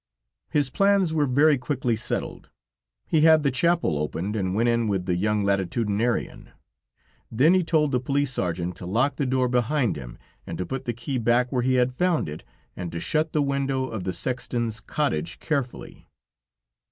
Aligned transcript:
His 0.49 0.71
plans 0.71 1.13
were 1.13 1.27
very 1.27 1.59
quickly 1.59 1.95
settled. 1.95 2.49
He 3.05 3.21
had 3.21 3.43
the 3.43 3.51
chapel 3.51 3.99
opened 3.99 4.35
and 4.35 4.55
went 4.55 4.67
in 4.67 4.87
with 4.87 5.05
the 5.05 5.15
young 5.15 5.43
Latitudinarian; 5.43 6.47
then 7.31 7.53
he 7.53 7.63
told 7.63 7.91
the 7.91 7.99
police 7.99 8.31
sergeant 8.31 8.75
to 8.77 8.87
lock 8.87 9.17
the 9.17 9.27
door 9.27 9.47
behind 9.47 9.97
him 9.97 10.17
and 10.47 10.57
to 10.57 10.65
put 10.65 10.85
the 10.85 10.93
key 10.93 11.19
back 11.19 11.51
where 11.51 11.61
he 11.61 11.75
had 11.75 11.93
found 11.93 12.27
it, 12.29 12.43
and 12.75 12.91
to 12.91 12.99
shut 12.99 13.31
the 13.31 13.43
window 13.43 13.85
of 13.85 14.03
the 14.03 14.11
sexton's 14.11 14.79
cottage 14.79 15.37
carefully. 15.39 16.09